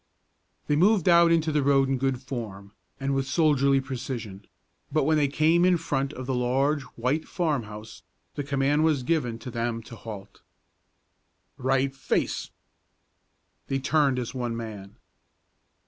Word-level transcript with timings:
They 0.65 0.75
moved 0.75 1.07
out 1.07 1.31
into 1.31 1.51
the 1.51 1.61
road 1.61 1.87
in 1.87 1.99
good 1.99 2.19
form 2.23 2.73
and 2.99 3.13
with 3.13 3.27
soldierly 3.27 3.79
precision; 3.79 4.47
but 4.91 5.03
when 5.03 5.15
they 5.15 5.27
came 5.27 5.63
in 5.63 5.77
front 5.77 6.11
of 6.13 6.25
the 6.25 6.33
large 6.33 6.81
white 6.97 7.27
farm 7.27 7.65
house, 7.65 8.01
the 8.33 8.43
command 8.43 8.83
was 8.83 9.03
given 9.03 9.37
to 9.37 9.51
them 9.51 9.83
to 9.83 9.95
halt. 9.95 10.41
"Right 11.55 11.93
face!" 11.93 12.49
They 13.67 13.77
turned 13.77 14.17
as 14.17 14.33
one 14.33 14.57
man. 14.57 14.97